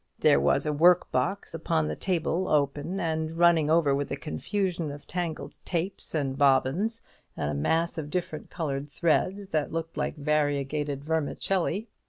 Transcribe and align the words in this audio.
There 0.17 0.39
was 0.39 0.65
a 0.65 0.73
work 0.73 1.11
box 1.11 1.53
upon 1.53 1.87
the 1.87 1.95
table, 1.95 2.47
open, 2.47 2.99
and 2.99 3.37
running 3.37 3.69
over 3.69 3.93
with 3.93 4.09
a 4.11 4.15
confusion 4.15 4.89
of 4.89 5.05
tangled 5.05 5.59
tapes, 5.63 6.15
and 6.15 6.35
bobbins, 6.35 7.03
and 7.37 7.51
a 7.51 7.53
mass 7.53 7.99
of 7.99 8.09
different 8.09 8.49
coloured 8.49 8.89
threads, 8.89 9.49
that 9.49 9.71
looked 9.71 9.97
like 9.97 10.15
variegated 10.15 11.03
vermicelli. 11.03 11.87